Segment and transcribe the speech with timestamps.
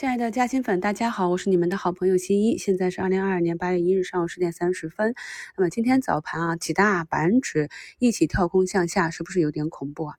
[0.00, 2.56] 亲爱的嘉兴粉，大家好，我是你们的好朋友新一。
[2.56, 5.14] 现在是二零二二年八月一日上午十点三十分。
[5.58, 7.68] 那么今天早盘啊，几大板指
[7.98, 10.14] 一起跳空向下，是不是有点恐怖啊？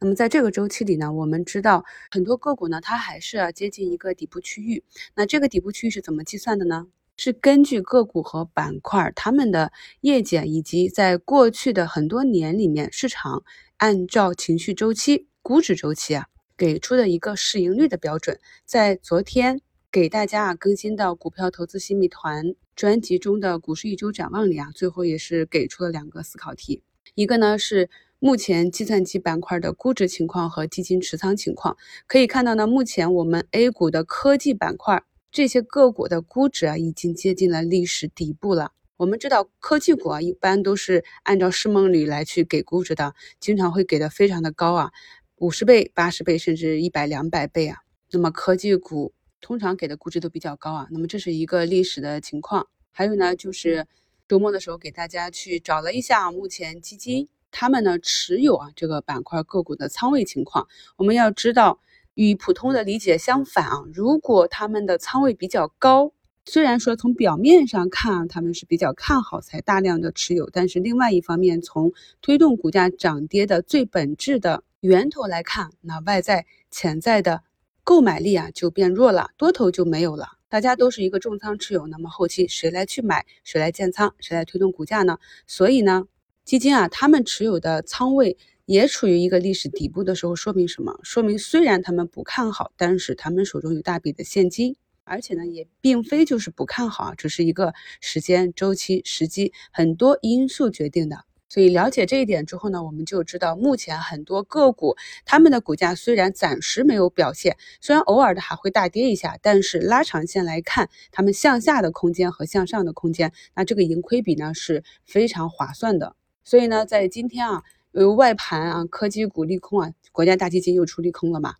[0.00, 4.82] 那么在这个周期里呢，我们知道很多个股呢，它还是接近一个底部区域。
[5.14, 6.86] 那这个底部区域是怎么计算的呢？
[7.18, 13.44] 是根据个股和板块它们的业绩以及在过去的很多年里面，市场
[13.76, 16.24] 按照情绪周期、估值周期啊。
[16.56, 19.60] 给出的一个市盈率的标准，在昨天
[19.92, 26.82] 给大家啊更新到股票投资新米团专辑中的股市一周展望里啊，最后也是给出了两个思考题，
[27.14, 31.76] 一个呢是目前计算机板块的估值情况和基金持仓情况。
[32.06, 38.72] 可以看到呢，目前我们 A 股的科技板块这些个股的估值啊，已经接近了历史底部了。
[38.96, 44.90] 我们知道科技股啊，一般都是按照市梦率来去给估值的，经常会给的非常的高啊。
[45.38, 47.76] 五十倍、八十倍，甚至一百、两百倍啊！
[48.10, 50.88] 那么科技股通常给的估值都比较高啊。
[50.90, 52.68] 那么这是一个历史的情况。
[52.90, 53.86] 还有呢，就是
[54.26, 60.68] 周末的时候给大家去找了一下目前基金他们呢持有啊这个板块个股的仓位情况。
[60.96, 61.80] 我们要知道，
[62.14, 66.14] 与普通的理解相反啊，如果他们的仓位比较高，
[66.46, 74.62] 虽然说从表面上看他们是比较看好才大量的持有，但是另外一方面，从推动股价涨跌的最本质的。
[74.86, 77.42] 源头来看，那外在潜在的
[77.82, 80.28] 购买力啊就变弱了，多头就没有了。
[80.48, 85.18] 大家都是一个重仓持有，那么后期谁来去买，谁来建仓，谁来推动股价呢？
[85.44, 86.04] 所以呢，
[86.44, 91.00] 基金啊，他们持有的仓位也处于一个历史底部的时候，说明什么？
[91.02, 101.24] 说明虽然他们不看好，但是他们手中有大笔的现金，而且呢，也并非就是不看好，只是一个时间周期、时机很多因素决定的。
[101.56, 116.14] 所以了解这一点之后呢，我们就知道目前很多个股，他们的股价虽然暂时没有表现，虽然偶尔的还会大跌一下，但是拉长线来看，他们向下的空间和向上的空间，那这个盈亏比呢是非常划算的。
[116.44, 117.62] 所以呢，在今天啊，
[117.92, 121.54] 由于外盘啊，科技股利空啊，国家大基金又出利空了嘛，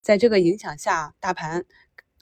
[0.00, 1.66] 在这个影响下，大盘。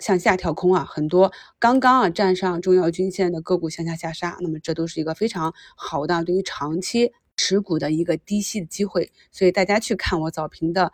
[0.00, 9.10] 向下跳空啊，很多刚刚啊站上重要均线的个股向下下杀，那么这都是一个非常好的对于长期持股的一个低吸的机会。
[9.32, 10.92] 所以大家去看我早评的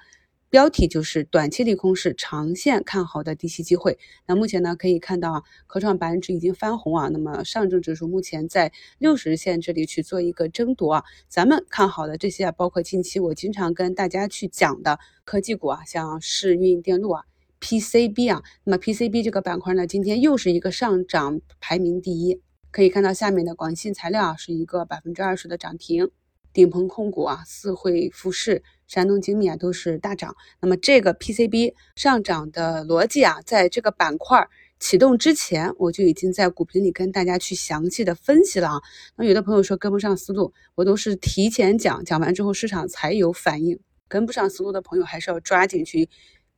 [0.49, 3.99] 标题就是短期利空是长线看好的低吸机会。
[4.29, 11.05] 那目前呢可以看到啊，科创板指已经翻红啊，那么上证指数目前在六十日线这里去做一个争夺啊。
[11.29, 17.25] 咱们看好的这些啊，包括近期我经常跟大家去讲的科技股啊，像世运电路啊。
[17.59, 22.41] PCB 啊，那么 PCB 这个板块呢，今天又是一个上涨排名第一。
[22.71, 26.11] 可以看到下面的广信材料啊，是一个百分之二十的涨停，
[26.57, 30.35] 顶鹏控股啊、四汇富士、山东精密啊都是大涨。
[30.59, 34.49] 那么这个 PCB 上涨的逻辑啊，在这个板块
[34.81, 38.81] 启动之前，我就已经在股评里跟大家去详细的分析了啊。
[39.17, 43.79] 那有的朋友说跟不上思路，我都是提前讲，讲完之后市场才有反应。
[44.09, 46.09] 跟不上思路的朋友，还是要抓紧去。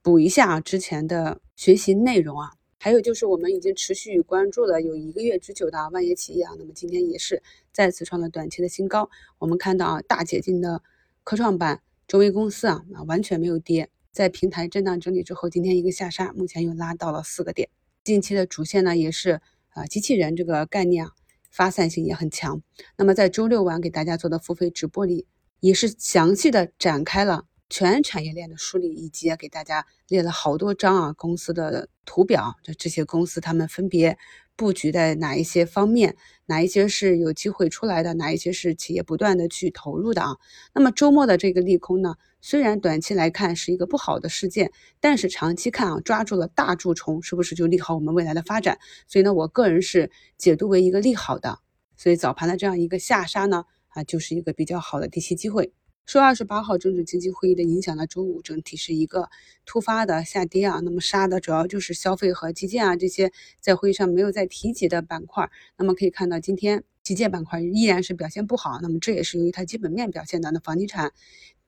[0.01, 9.11] 补一下啊，之前的学习内容啊，还有就是我们已经持续关注了有一个月之久的万业企业啊，那么今天也是再次创了短期的新高。
[9.39, 10.81] 我们看到啊，大解禁的
[11.25, 17.69] 科创板中微公司啊，啊完全没有跌，在平台震荡整理之后，今天一个下杀，目前又拉到了四个点。
[18.05, 19.41] 近期的主线呢，也是
[19.71, 21.13] 啊机器人这个概念啊，
[21.51, 22.63] 发散性也很强。
[22.97, 25.27] 那么在周六晚给大家做的付费直播里，
[25.59, 27.47] 也是详细的展开了。
[27.69, 34.17] 全产业链的梳理，以及给大家列了好多张啊公司的图表，就这些公司他们分别
[34.57, 40.37] 布局在哪一些方面，哪一些是有机会出来的，哪一些是企业不断的去投入的啊。
[40.75, 48.79] 那么周末的这个利空呢，虽然短期来看是一个不好的事件，但是长期看啊，抓住了大蛀虫，是不是就利好我们未来的发展？
[49.07, 51.59] 所以呢，我个人是解读为一个利好的。
[51.97, 55.73] 所以早盘的这样一个下杀呢，啊，就是一个比较好的低吸机会。
[56.09, 59.29] 受二十八号政治经济会议的影响呢，周五整体是一个
[59.67, 60.81] 突发的下跌啊。
[60.83, 65.51] 那么杀的主要就是消费和基建啊这些在会议上没有再提及的板块。
[65.77, 68.79] 那么可以看到，今天基建板块依然是表现不好。
[68.81, 70.51] 那么这也是由于它基本面表现的。
[70.51, 71.13] 那房地产、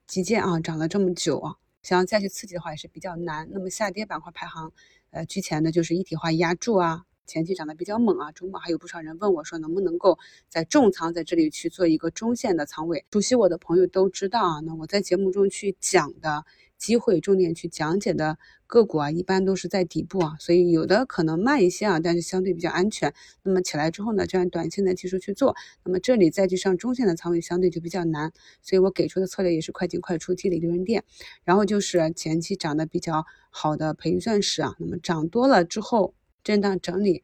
[0.07, 3.47] 基建啊涨了这么久啊，想要再去刺激的话也是比较难。
[3.51, 4.71] 那么下跌板块排行
[5.11, 7.03] 呃居前的就是一体化压铸啊。
[7.25, 10.17] 前期涨得比较猛啊，周末还有不少人问我说，能不能够
[10.49, 13.05] 在重仓在这里去做一个中线的仓位？
[13.11, 16.43] 熟悉我的朋友都知道啊，那我在节目中去讲的
[16.77, 18.37] 机会重点去讲解的
[18.67, 23.13] 个股啊，一般都是在底部啊，所以有的可能慢一些啊，但是相对比较安全。
[23.43, 25.55] 那么起来之后呢，就按短线的技术去做。
[25.85, 28.33] 那么这里再去上中线的仓位，相对就比较难。
[28.61, 31.03] 所以我给出的策略也是快进快出，积累利润点。
[31.43, 37.23] 然后就是前期涨得比较好的培育钻石啊，那么涨多了之后震荡整理，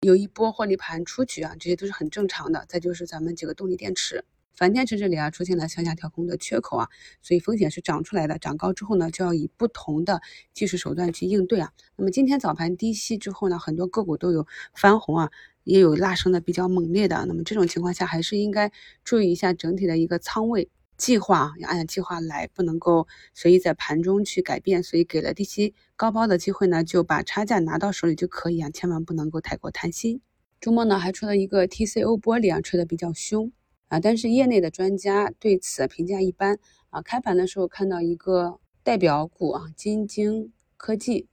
[0.00, 2.64] 有一波获利盘出局啊，这些都是很正常的。
[2.68, 4.24] 再就是咱们几个动力电池。
[4.58, 6.88] 钒电池这里啊出现了向下跳空的缺口啊，
[7.20, 10.22] 所以风险是涨出来的，涨高之后呢就要以不同的
[10.54, 11.72] 技术手段去应对啊。
[11.96, 15.30] 那么今天早盘低吸之后呢，很多个股都有翻红啊，
[15.64, 17.26] 也有拉升的比较猛烈的。
[17.26, 18.72] 那么这种情况下还是应该
[19.04, 24.82] 注意一下整体的一个仓位计划，要按计划来，不能够随意在盘中去改变。
[24.82, 30.20] 所以给了低吸高抛的机会呢，就把差价拿到手里就可以啊，千万不能够太过贪心。
[30.60, 33.52] 周末呢还出了一个 TCO 玻璃啊，吹的比较凶。
[33.88, 36.58] 啊，但是业内的专家对此评价一般
[36.90, 37.00] 啊。
[37.02, 41.28] 开盘的时候看到一个代表股啊，金晶科技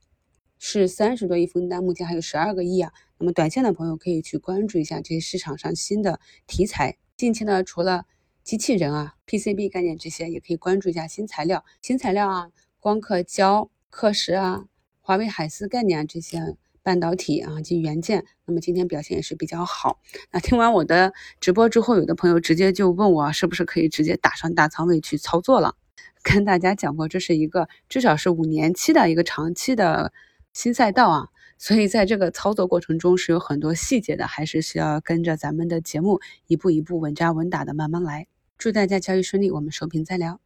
[0.58, 2.92] 是三十多亿封单，目前还有十二个亿啊。
[3.18, 6.96] 那么短线的朋友可以去关注一下这些市场上新的题材。
[7.16, 8.04] 近期呢，除了
[8.44, 14.66] 机器人啊、PCB 概念这些，也可以关注一下新材料、新材料啊，光刻胶、刻蚀啊，
[15.00, 16.56] 华为海思概念啊这些。
[16.84, 20.02] 半导体啊及元件，那么今天表现也是比较好。
[20.30, 25.76] 那听完我的直播之后，有的朋友直接就问我是不是可以直接打上大仓位去操作了。
[26.22, 30.12] 跟大家讲过，这是一个至少是五年期的一个长期的
[30.52, 38.26] 新赛道啊，所以在这个操作过程中是有很多细节的，还是需要跟着咱们的节目一步一步稳扎稳打的慢慢来。
[38.56, 40.43] 祝大家交易顺利，我们收评再聊。